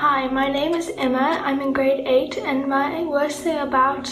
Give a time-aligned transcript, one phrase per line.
[0.00, 1.42] Hi, my name is Emma.
[1.44, 4.06] I'm in grade 8, and my worst thing about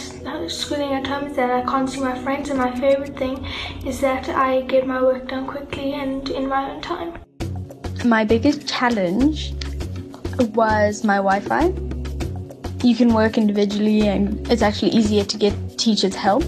[0.47, 3.47] schooling at home is that I can't see my friends, and my favorite thing
[3.87, 7.15] is that I get my work done quickly and in my own time.
[8.05, 9.55] My biggest challenge
[10.55, 11.73] was my Wi Fi.
[12.87, 16.45] You can work individually, and it's actually easier to get teachers' help.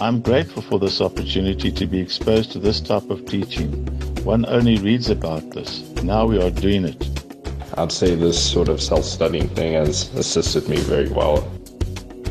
[0.00, 3.84] I'm grateful for this opportunity to be exposed to this type of teaching.
[4.24, 5.82] One only reads about this.
[6.02, 7.13] Now we are doing it.
[7.76, 11.50] I'd say this sort of self studying thing has assisted me very well.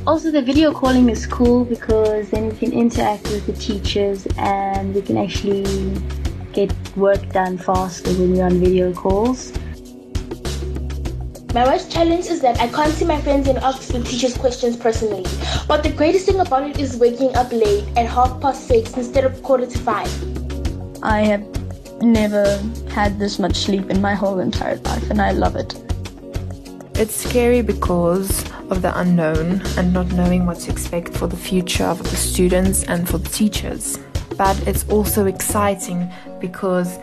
[0.08, 4.96] Also, the video calling is cool because then we can interact with the teachers and
[4.96, 6.02] we can actually
[6.54, 9.52] get work done faster when we're on video calls.
[11.54, 14.78] My worst challenge is that I can't see my friends and ask the teachers questions
[14.78, 15.26] personally.
[15.68, 19.26] But the greatest thing about it is waking up late at half past six instead
[19.26, 21.04] of quarter to five.
[21.04, 21.63] I have
[22.04, 22.58] never
[22.90, 25.74] had this much sleep in my whole entire life, and I love it.
[26.96, 31.86] It's scary because of the unknown and not knowing what to expect for the future
[31.86, 33.98] of the students and for the teachers.
[34.38, 37.00] But it's also exciting because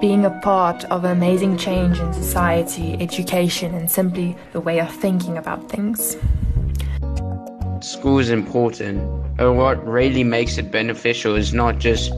[0.00, 4.90] being a part of an amazing change in society, education, and simply the way of
[4.90, 6.16] thinking about things.
[7.80, 9.00] School is important,
[9.38, 12.12] and what really makes it beneficial is not just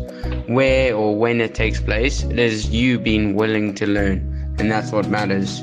[0.47, 4.19] where or when it takes place, it is you being willing to learn,
[4.59, 5.61] and that's what matters.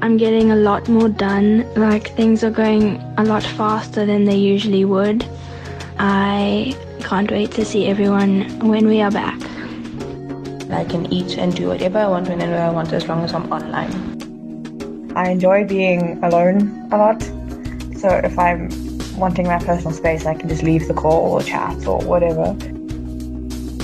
[0.00, 4.36] I'm getting a lot more done, like things are going a lot faster than they
[4.36, 5.26] usually would.
[5.98, 9.40] I can't wait to see everyone when we are back.
[10.70, 13.50] I can eat and do whatever I want whenever I want as long as I'm
[13.52, 15.12] online.
[15.16, 17.22] I enjoy being alone a lot.
[17.96, 18.87] So if I'm
[19.18, 22.56] wanting my personal space, I can just leave the call or chat or whatever.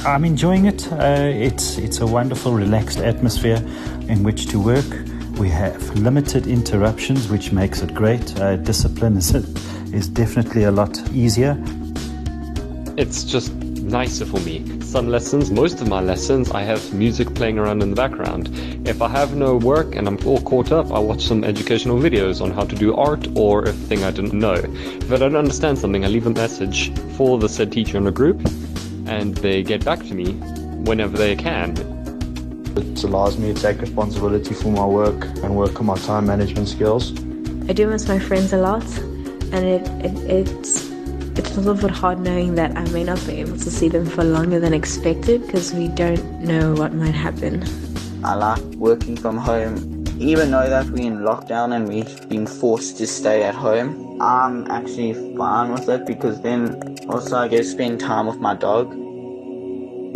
[0.06, 0.92] I'm enjoying it.
[0.92, 3.62] Uh, it's it's a wonderful, relaxed atmosphere
[4.08, 4.84] in which to work.
[5.38, 8.38] We have limited interruptions, which makes it great.
[8.38, 9.34] Uh, discipline is
[9.94, 11.56] is definitely a lot easier.
[12.96, 13.52] It's just
[13.84, 14.80] nicer for me.
[14.80, 18.48] Some lessons, most of my lessons, I have music playing around in the background.
[18.86, 22.40] If I have no work and I'm all caught up, I watch some educational videos
[22.40, 24.54] on how to do art or a thing I didn't know.
[24.54, 28.12] If I don't understand something, I leave a message for the said teacher in a
[28.12, 28.40] group
[29.06, 30.32] and they get back to me
[30.84, 31.76] whenever they can.
[32.76, 36.68] It allows me to take responsibility for my work and work on my time management
[36.68, 37.12] skills.
[37.68, 38.84] I do miss my friends a lot,
[39.52, 40.93] and it, it it's
[41.54, 44.06] it's a little bit hard knowing that I may not be able to see them
[44.06, 47.62] for longer than expected because we don't know what might happen.
[48.24, 50.04] I like working from home.
[50.18, 54.68] Even though that we're in lockdown and we've been forced to stay at home, I'm
[54.68, 58.92] actually fine with it because then also I get to spend time with my dog.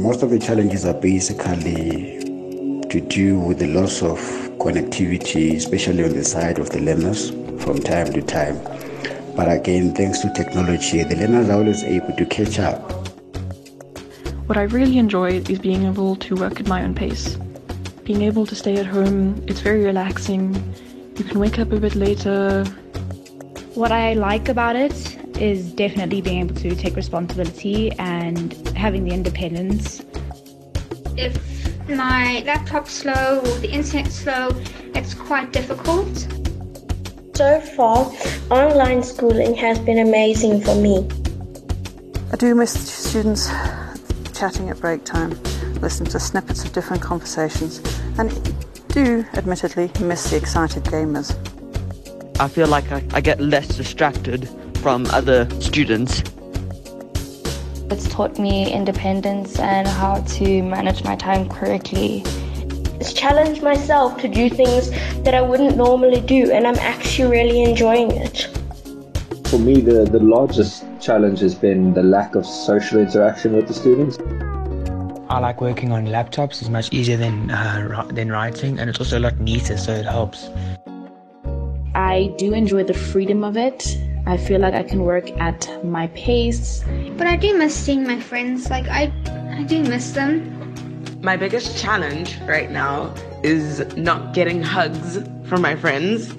[0.01, 2.19] Most of the challenges are basically
[2.91, 4.19] to do with the loss of
[4.59, 7.31] connectivity, especially on the side of the learners
[7.63, 8.57] from time to time.
[9.39, 12.81] But again, thanks to technology, the learners are always able to catch up.
[14.49, 17.37] What I really enjoy is being able to work at my own pace.
[18.03, 20.57] Being able to stay at home, it's very relaxing.
[21.17, 22.65] You can wake up a bit later.
[23.75, 29.13] What I like about it is definitely being able to take responsibility and having the
[29.15, 30.03] independence.
[31.17, 31.39] If
[31.89, 34.49] my laptop's slow or the internet's slow,
[34.97, 36.27] it's quite difficult.
[37.39, 38.13] So far,
[38.51, 41.09] online schooling has been amazing for me.
[42.33, 43.47] I do miss students
[44.37, 45.41] chatting at break time,
[45.75, 47.81] listening to snippets of different conversations,
[48.19, 48.29] and
[48.89, 51.31] do admittedly miss the excited gamers.
[52.41, 56.25] I feel like I, I get less distracted from other students.
[57.89, 62.25] It's taught me independence and how to manage my time correctly.
[63.01, 64.91] It's challenged myself to do things
[65.23, 68.49] that I wouldn't normally do, and I'm actually really enjoying it.
[69.47, 73.75] For me, the, the largest challenge has been the lack of social interaction with the
[73.75, 74.19] students.
[75.31, 76.61] I like working on laptops.
[76.61, 80.05] It's much easier than uh, than writing, and it's also a lot neater, so it
[80.05, 80.49] helps.
[81.95, 83.97] I do enjoy the freedom of it.
[84.27, 86.83] I feel like I can work at my pace.
[87.17, 88.71] But I do miss seeing my friends.
[88.71, 89.13] Like I,
[89.57, 90.58] I do miss them.
[91.21, 93.13] My biggest challenge right now
[93.43, 95.19] is not getting hugs
[95.49, 96.33] from my friends.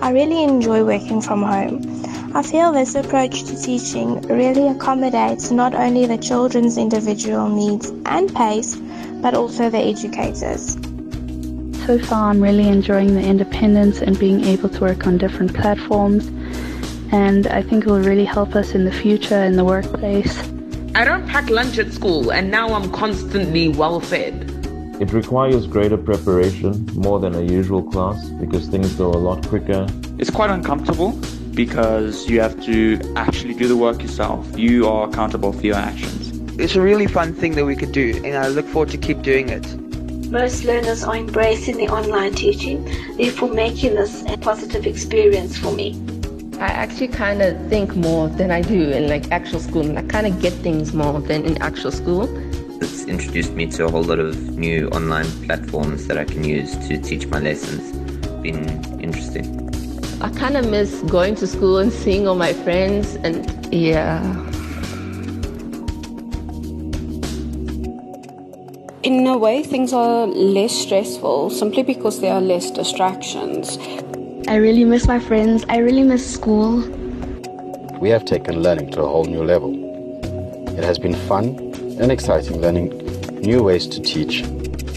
[0.00, 1.82] I really enjoy working from home.
[2.34, 8.34] I feel this approach to teaching really accommodates not only the children's individual needs and
[8.34, 8.76] pace,
[9.20, 10.78] but also the educators.
[11.84, 16.28] So far, I'm really enjoying the independence and being able to work on different platforms,
[17.12, 20.55] and I think it will really help us in the future in the workplace.
[20.96, 24.32] I don't pack lunch at school, and now I'm constantly well fed.
[24.98, 29.86] It requires greater preparation, more than a usual class, because things go a lot quicker.
[30.16, 31.12] It's quite uncomfortable
[31.52, 34.58] because you have to actually do the work yourself.
[34.58, 36.32] You are accountable for your actions.
[36.58, 39.20] It's a really fun thing that we could do, and I look forward to keep
[39.20, 39.66] doing it.
[40.30, 42.82] Most learners are embracing the online teaching,
[43.18, 45.92] therefore making this a positive experience for me.
[46.58, 50.02] I actually kind of think more than I do in like actual school, and I
[50.02, 52.24] kind of get things more than in actual school.
[52.82, 56.74] It's introduced me to a whole lot of new online platforms that I can use
[56.88, 57.92] to teach my lessons.
[58.42, 58.66] Been
[59.00, 59.44] interesting.
[60.22, 64.22] I kind of miss going to school and seeing all my friends, and yeah.
[69.02, 73.78] In a way, things are less stressful simply because there are less distractions.
[74.48, 75.64] I really miss my friends.
[75.68, 76.78] I really miss school.
[78.00, 79.74] We have taken learning to a whole new level.
[80.78, 81.46] It has been fun
[82.00, 82.90] and exciting learning
[83.40, 84.42] new ways to teach,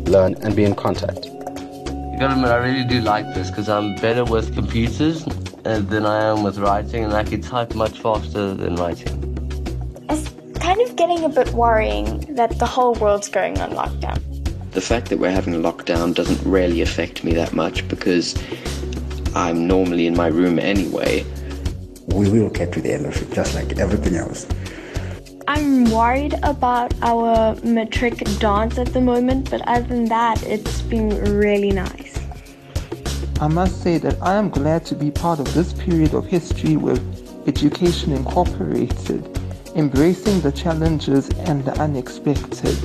[0.06, 1.26] learn, and be in contact.
[1.26, 5.26] You gotta admit, I really do like this because I'm better with computers
[5.66, 9.16] uh, than I am with writing, and I can type much faster than writing.
[10.12, 10.30] It's
[10.60, 14.22] kind of getting a bit worrying that the whole world's going on lockdown.
[14.74, 18.36] The fact that we're having a lockdown doesn't really affect me that much because
[19.36, 21.26] I'm normally in my room anyway.
[22.08, 24.48] We will get to the end of it, just like everything else.
[25.48, 31.10] I'm worried about our matric dance at the moment, but other than that, it's been
[31.40, 32.20] really nice.
[33.42, 36.76] I must say that I am glad to be part of this period of history
[36.78, 37.02] with
[37.48, 39.40] Education Incorporated,
[39.76, 42.78] embracing the challenges and the unexpected.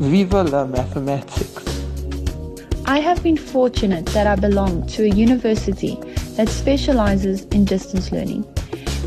[0.00, 1.69] Viva la mathematics!
[2.90, 5.94] I have been fortunate that I belong to a university
[6.34, 8.44] that specializes in distance learning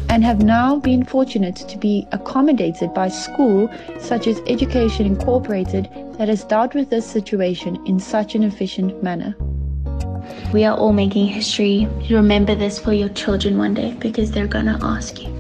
[0.08, 3.70] and have now been fortunate to be accommodated by school
[4.00, 9.36] such as Education Incorporated that has dealt with this situation in such an efficient manner.
[10.54, 11.86] We are all making history.
[12.10, 15.33] Remember this for your children one day because they're gonna ask you.